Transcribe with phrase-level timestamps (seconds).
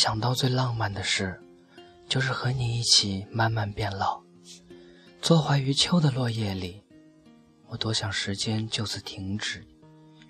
[0.00, 1.38] 想到最浪漫的事，
[2.08, 4.22] 就是和你一起慢慢变老，
[5.20, 6.82] 坐怀于秋的落叶里。
[7.66, 9.62] 我多想时间就此停止，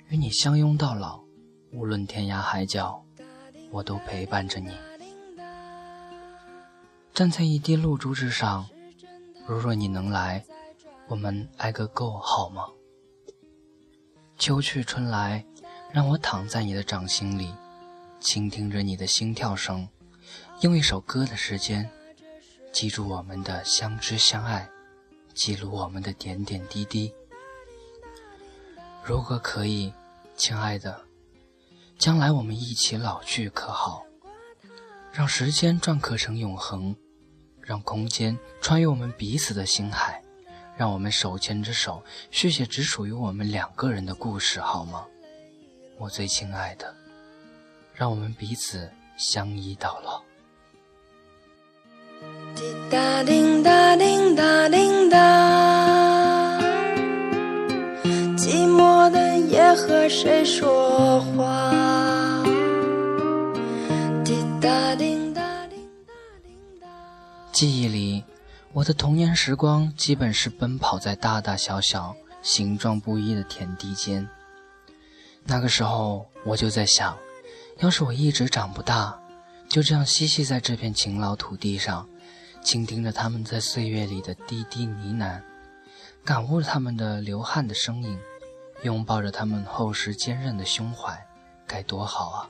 [0.08, 1.20] 与你相拥到老，
[1.70, 3.00] 无论天涯海角，
[3.70, 4.72] 我都陪伴着你。
[7.14, 8.68] 站在一滴露珠之上，
[9.46, 10.44] 如若你能来，
[11.06, 12.64] 我们挨个够好吗？
[14.36, 15.46] 秋去春来，
[15.92, 17.54] 让我躺在你的掌心里，
[18.20, 19.88] 倾听着你的心跳声，
[20.60, 21.90] 用一首歌的时间，
[22.70, 24.68] 记住我们的相知相爱，
[25.34, 27.12] 记录我们的点点滴滴。
[29.02, 29.92] 如果可以，
[30.36, 31.00] 亲爱的，
[31.98, 34.04] 将来我们一起老去，可好？
[35.12, 36.94] 让时间篆刻成永恒，
[37.62, 40.22] 让空间穿越我们彼此的心海，
[40.76, 45.06] 让我们手牵着手，续写只属于我们两个人的故事，好吗？
[45.98, 46.94] 我最亲爱的，
[48.00, 50.22] 让我们彼此相依到老。
[52.56, 56.58] 滴答滴答滴答滴答。
[58.38, 62.42] 寂寞的夜和谁说话？
[64.24, 66.88] 滴答滴答滴答滴答。
[67.52, 68.24] 记忆里，
[68.72, 74.26] 我的童年时光基本是奔跑在大大小小、形状不一的田地间。
[75.44, 77.14] 那个时候，我就在想，
[77.78, 79.18] 要是我一直长不大，
[79.68, 82.08] 就这样嬉戏在这片勤劳土地上，
[82.62, 85.42] 倾听着他们在岁月里的滴滴呢喃，
[86.24, 88.18] 感悟他们的流汗的声音。
[88.82, 91.26] 拥抱着他们厚实坚韧的胸怀，
[91.66, 92.48] 该多好啊！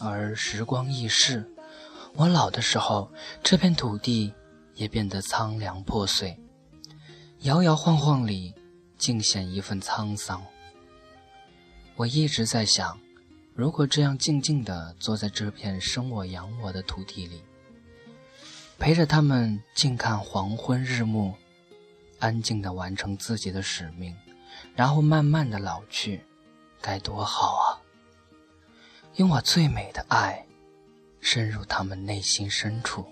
[0.00, 1.48] 而时光易逝，
[2.14, 3.08] 我老的时候，
[3.40, 4.34] 这片土地
[4.74, 6.36] 也变得苍凉破碎，
[7.42, 8.52] 摇摇晃晃里
[8.96, 10.44] 尽显一份沧桑。
[11.94, 12.98] 我一直在想，
[13.58, 17.42] 如果这样静静地坐在这片生我养我的土地里，
[18.78, 21.34] 陪着他们静看黄昏日暮，
[22.20, 24.14] 安静地完成自己的使命。
[24.76, 26.24] 然后慢慢的老去，
[26.80, 27.82] 该多好啊！
[29.16, 30.46] 用我最美的爱，
[31.20, 33.04] 深入他们内心深处。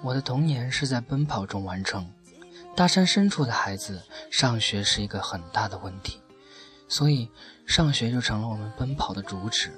[0.00, 2.10] 我的童年是在奔跑中完成。
[2.74, 6.18] 大山深处的孩子，上学是一个很大的问题，
[6.88, 7.30] 所以
[7.66, 9.72] 上学就成了我们奔跑的主旨。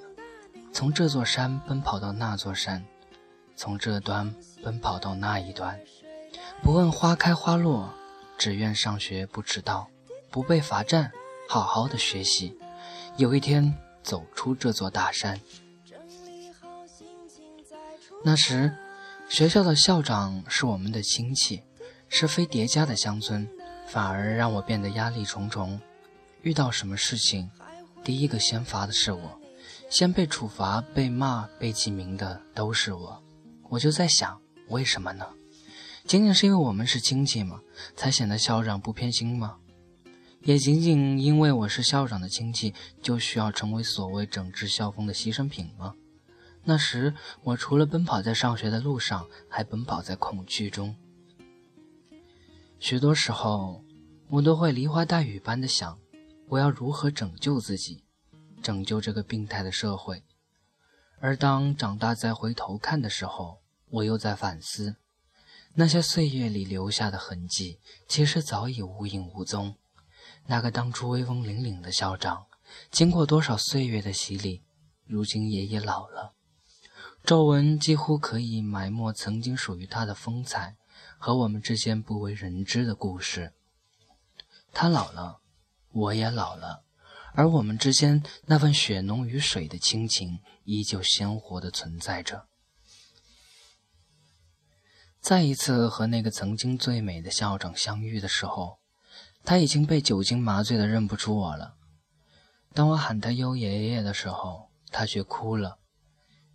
[0.73, 2.85] 从这座山奔跑到那座山，
[3.57, 5.79] 从这端奔跑到那一端，
[6.63, 7.93] 不问花开花落。
[8.39, 9.87] 只愿上学不迟到，
[10.31, 11.13] 不被罚站，
[11.47, 12.57] 好好的学习。
[13.19, 15.39] 有一天走出这座大山。
[18.25, 18.75] 那时，
[19.29, 21.63] 学校的校长是我们的亲戚，
[22.09, 23.47] 是非叠加的乡村，
[23.87, 25.79] 反而让我变得压力重重。
[26.43, 27.51] 遇到什么事情，
[28.03, 29.41] 第一个先罚的是我，
[29.91, 33.23] 先被处罚、被骂、被记名的都是我。
[33.69, 35.27] 我就在想，为什么呢？
[36.07, 37.61] 仅仅是因为我们是亲戚吗？
[37.95, 39.59] 才显得校长不偏心吗？
[40.43, 45.95] 也仅仅因为我是校长的亲戚，就需要成为所谓整治校风的牺牲品吗？
[46.65, 50.97] 那时我除了奔跑在上学的路上，还奔跑在恐惧中。
[52.79, 53.85] 许多时候，
[54.31, 55.99] 我都会梨花带雨般的想，
[56.51, 58.03] 我要如何拯救自己，
[58.61, 60.25] 拯救这个病态的社会。
[61.21, 64.97] 而当长大再回头看的时候，我又在反思。
[65.75, 67.79] 那些岁月里留下的痕迹，
[68.09, 69.77] 其实早已无影无踪。
[70.47, 72.47] 那个当初威风凛凛的校长，
[72.91, 74.65] 经过多少岁月的洗礼，
[75.07, 76.33] 如今爷爷老了，
[77.23, 80.77] 皱纹几乎可以埋没曾经属于他的风采
[81.17, 83.53] 和我们之间不为人知的故事。
[84.73, 85.39] 他老了，
[85.93, 86.85] 我也老了，
[87.35, 92.47] 而我们之间那份血浓于水的亲情，依旧鲜活地存在着。
[95.21, 98.79] 再一次和那个曾经最美的校长相遇的时候，
[99.45, 101.75] 他已经被酒精麻醉的认不出我了。
[102.73, 105.79] 当我喊他“优爷爷”的时候，他却哭了，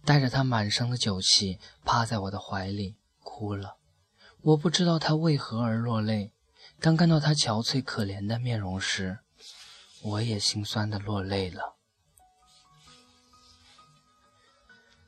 [0.05, 3.77] 带着他满身的酒气，趴在我的怀里哭了。
[4.41, 6.31] 我不知道他为何而落泪。
[6.79, 9.19] 当看到他憔悴可怜的面容时，
[10.05, 11.75] 我也心酸的落泪了。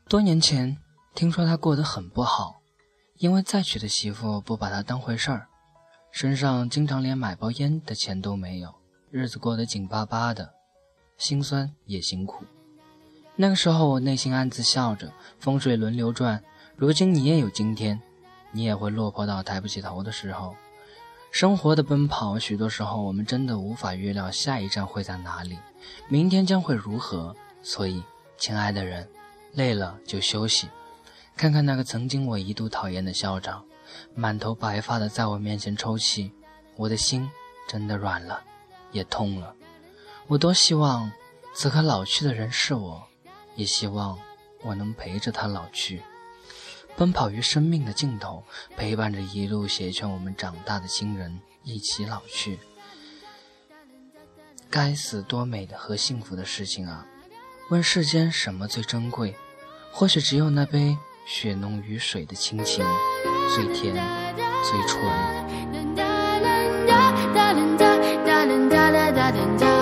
[0.10, 0.78] 多年前，
[1.14, 2.56] 听说他过得很不好。
[3.18, 5.48] 因为再娶的媳妇不把他当回事儿，
[6.12, 8.76] 身上经常连买包烟的钱都没有，
[9.10, 10.54] 日子过得紧巴巴的，
[11.18, 12.46] 心酸也辛苦。
[13.36, 16.44] 那个时候我内心暗自笑着，风水轮流转，
[16.76, 18.00] 如今你也有今天，
[18.52, 20.56] 你也会落魄到抬不起头的时候。
[21.31, 25.57] 生活的奔跑，许多时候我们真的无法预料下一站会在哪里，
[26.07, 28.01] 明天将会如何，所以
[28.38, 29.07] 亲爱的人，
[29.53, 30.68] 累了就休息。
[31.35, 33.63] 看看那个曾经我一度讨厌的校长，
[34.15, 36.31] 满头白发的在我面前抽泣，
[36.75, 37.29] 我的心
[37.68, 38.41] 真的软了，
[38.91, 39.53] 也痛了。
[40.25, 41.12] 我多希望
[41.53, 43.07] 此刻老去的人是我，
[43.56, 44.18] 也希望
[44.63, 46.01] 我能陪着他老去，
[46.98, 48.44] 奔跑于生命的尽头，
[48.76, 52.60] 陪伴着一路携劝我们长大的亲人一起老去。
[54.68, 57.06] 该死，多美的和幸福的事情啊！
[57.70, 59.36] 问世间什么最珍贵？
[59.92, 60.98] 或许只有那杯
[61.28, 62.84] 血浓于水的亲情，
[63.54, 63.94] 最甜，
[64.64, 65.04] 最纯。
[65.96, 66.04] 哒
[66.40, 67.54] 哒哒哒
[68.26, 69.76] 哒哒哒哒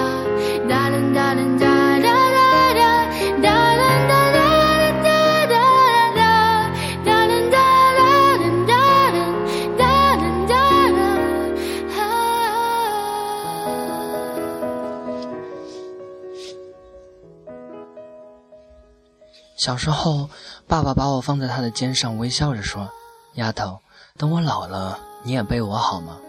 [19.55, 20.29] 小时候，
[20.67, 22.89] 爸爸把我放在他的肩上，微笑着说
[23.35, 23.79] ：“丫头，
[24.17, 26.19] 等我老了，你也背我好吗？”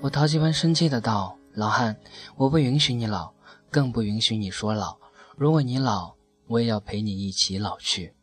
[0.00, 1.98] 我淘气般生气的道：“老汉，
[2.36, 3.34] 我不允许你老，
[3.70, 4.96] 更不允许你说老。
[5.36, 6.14] 如果你老，
[6.48, 8.14] 我也要陪你一起老去。”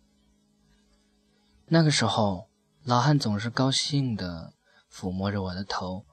[1.71, 2.47] 那个时候，
[2.83, 4.53] 老汉总是高兴地
[4.91, 6.05] 抚摸着我的头，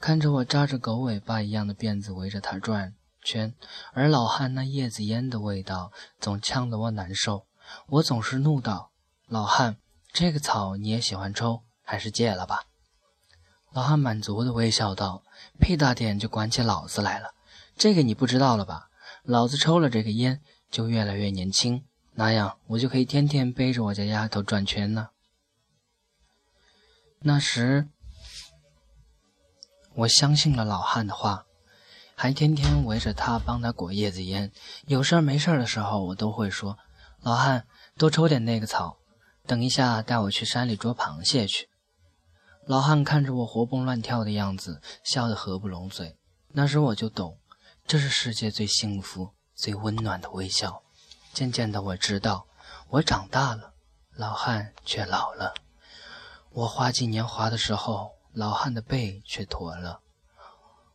[0.00, 3.54] 看着我扎着狗尾巴一样的辫子围着他转圈，
[3.92, 7.46] 而老汉那叶子烟的味道总呛得我难受。
[7.86, 8.90] 我总是怒道
[9.26, 9.76] ：“老汉，
[10.12, 12.64] 这个草你也喜欢抽，还是戒了吧？”
[13.72, 15.22] 老汉满足的微笑道
[15.60, 17.34] ：“屁大点就管起老子来了，
[17.76, 18.88] 这个你不知道了吧？
[19.22, 20.40] 老子抽了这个烟
[20.70, 25.10] 就越来越年轻，那样我就可以天天背着我家丫头转圈呢。”
[27.26, 27.88] 那时，
[29.94, 31.46] 我相信了老汉的话，
[32.14, 34.52] 还天天围着他帮他裹叶子烟。
[34.86, 36.78] 有事儿没事儿的时候，我都会说。
[37.24, 37.66] 老汉，
[37.96, 38.98] 多抽点那个草，
[39.46, 41.70] 等一下带我去山里捉螃蟹去。
[42.66, 46.18] 老汉看着我活蹦乱跳的样子，笑得合不拢嘴。
[46.48, 47.38] 那时我就懂，
[47.86, 50.82] 这是世界最幸福、最温暖的微笑。
[51.32, 52.46] 渐渐的，我知道，
[52.90, 53.72] 我长大了，
[54.14, 55.54] 老汉却老了。
[56.50, 60.00] 我花季年华的时候，老汉的背却驼了。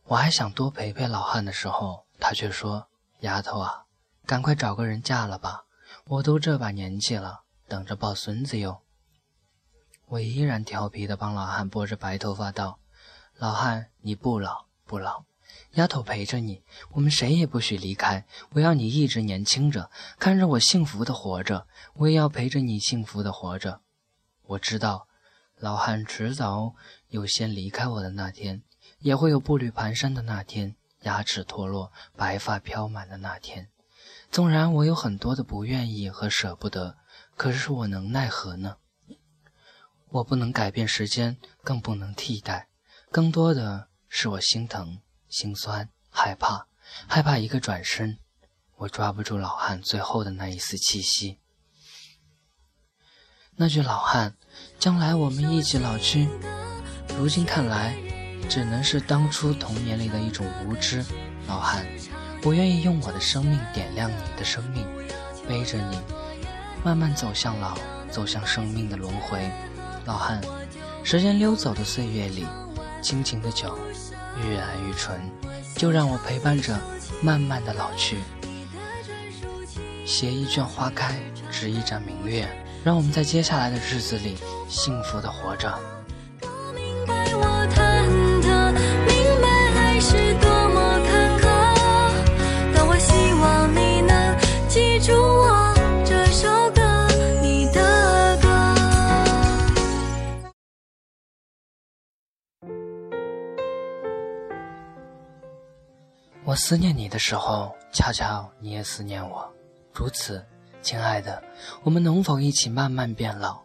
[0.04, 2.86] 我还想多陪陪老汉的时候，他却说
[3.22, 3.86] ：“丫头啊，
[4.24, 5.64] 赶快找个人嫁了吧。”
[6.10, 8.82] 我都这把年纪了，等着抱孙子哟。
[10.06, 12.80] 我依然调皮地帮老汉拨着白头发道
[13.38, 15.24] ：“老汉，你不老不老，
[15.74, 18.26] 丫头陪着你，我们谁也不许离开。
[18.54, 23.80] 我要你一直年轻着，看着我幸福的活着，我也要陪着你幸福的活着。
[24.46, 25.06] 我知道，
[25.58, 26.74] 老汉迟早
[27.10, 28.64] 有先离开我的那天，
[28.98, 33.68] 也会有步履蹒跚的那天，牙齿脱落，白发飘满的那天。”
[34.30, 36.96] 纵然我有很多的不愿意和舍不得，
[37.36, 38.76] 可是我能奈何呢？
[40.08, 42.68] 我不能改变时间，更不能替代，
[43.10, 46.66] 更多的是我心疼、心酸、害怕，
[47.08, 48.18] 害怕一个转身，
[48.76, 51.38] 我抓不住老汉最后的那一丝气息。
[53.56, 54.36] 那句“老汉，
[54.78, 56.28] 将来我们一起老去”，
[57.18, 57.96] 如今看来，
[58.48, 61.04] 只能是当初童年里的一种无知。
[61.46, 61.84] 老汉。
[62.42, 64.86] 我愿意用我的生命点亮你的生命，
[65.46, 65.98] 背着你
[66.82, 67.76] 慢慢走向老，
[68.10, 69.50] 走向生命的轮回。
[70.06, 70.40] 老汉，
[71.04, 72.46] 时间溜走的岁月里，
[73.02, 73.78] 亲情的酒
[74.42, 75.20] 越来越纯，
[75.76, 76.78] 就让我陪伴着
[77.20, 78.18] 慢慢的老去。
[80.06, 81.14] 携一卷花开，
[81.50, 82.48] 执一盏明月，
[82.82, 85.78] 让我们在接下来的日子里幸福的活着。
[106.70, 109.52] 思念你的时候，恰巧你也思念我。
[109.92, 110.40] 如此，
[110.80, 111.42] 亲爱的，
[111.82, 113.60] 我们能否一起慢慢变老？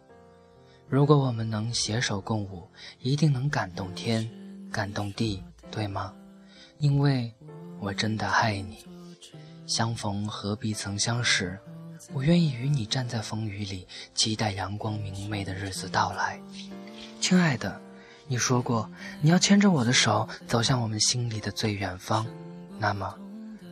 [0.88, 4.28] 如果我们能携手共舞，一定能感动天，
[4.72, 6.12] 感动地，对吗？
[6.78, 7.32] 因为
[7.78, 8.84] 我真的爱你。
[9.68, 11.56] 相逢何必曾相识，
[12.12, 13.86] 我愿意与你站在风雨里，
[14.16, 16.40] 期待阳光明媚的日子到来。
[17.20, 17.80] 亲爱的，
[18.26, 18.90] 你说过
[19.22, 22.26] 你要牵着我的手，走向我们心里的最远方。
[22.78, 23.14] 那么，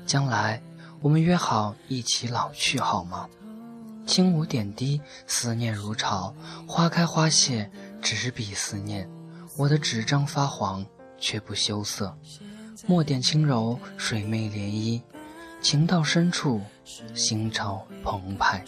[0.06, 0.62] 将来
[1.00, 3.28] 我们约好一起老去，好吗？
[4.06, 6.34] 轻舞点滴，思念如潮，
[6.66, 7.70] 花开花谢，
[8.02, 9.08] 执笔思念。
[9.56, 10.84] 我的纸张发黄，
[11.18, 12.14] 却不羞涩。
[12.87, 15.00] 墨点轻柔，水媚涟漪。
[15.62, 16.61] 情到深处，
[17.14, 18.62] 心潮澎湃。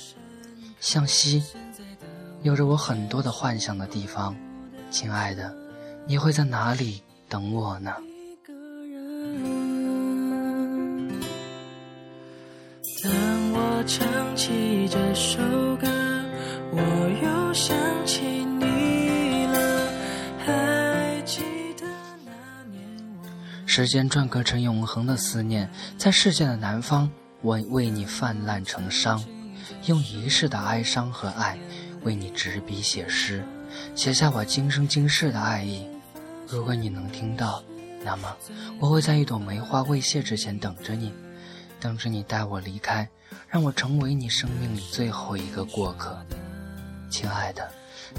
[0.80, 1.44] 向西，
[2.42, 4.34] 有着我很多的幻想的地方。
[4.90, 5.54] 亲爱的，
[6.06, 7.92] 你会在哪里等我呢？
[13.86, 15.38] 唱起这首
[15.76, 15.86] 歌，
[16.72, 16.80] 我
[17.22, 18.20] 又想起
[18.58, 19.92] 你了。
[20.44, 21.42] 还记
[21.78, 21.86] 得
[22.24, 22.32] 那
[22.72, 22.82] 年
[23.64, 27.08] 时间篆刻成永恒的思念，在世界的南方，
[27.42, 29.22] 我为你泛滥成伤，
[29.84, 31.56] 用一世的哀伤和爱，
[32.02, 33.44] 为你执笔写诗，
[33.94, 35.86] 写下我今生今世的爱意。
[36.48, 37.62] 如果你能听到，
[38.04, 38.36] 那么
[38.80, 41.12] 我会在一朵梅花未谢之前等着你。
[41.80, 43.08] 等着你带我离开，
[43.48, 46.18] 让我成为你生命里最后一个过客。
[47.10, 47.68] 亲爱的，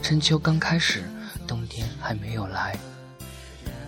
[0.02, 1.04] 春秋刚开始，
[1.48, 2.78] 冬天还没有来，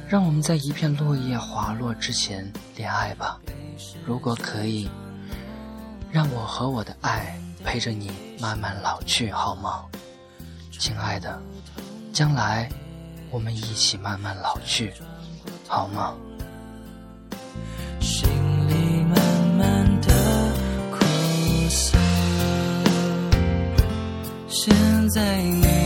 [0.08, 3.40] 让我们在一片落叶滑落之前恋爱吧。
[4.06, 4.90] 如果可以，
[6.12, 9.86] 让我和我的爱陪着你慢慢老去，好吗？
[10.72, 11.42] 亲爱的，
[12.12, 12.70] 将来
[13.30, 14.94] 我们一起慢慢老去，
[15.68, 16.16] 好吗？
[25.10, 25.79] 在你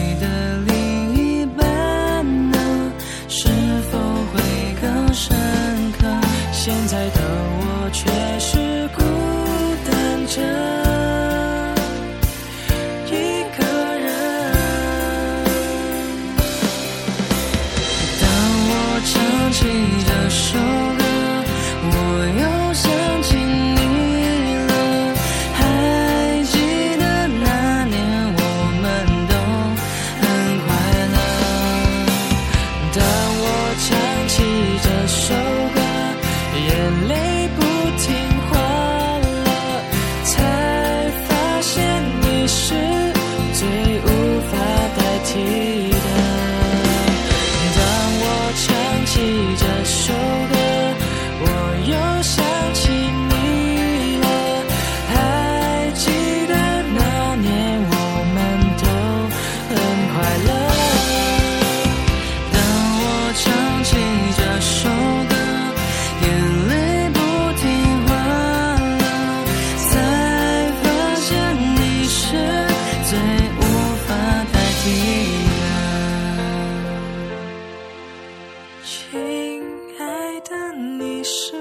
[78.86, 79.62] 亲
[79.98, 81.54] 爱的你是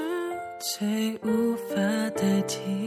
[0.58, 1.76] 最无法
[2.16, 2.81] 代替。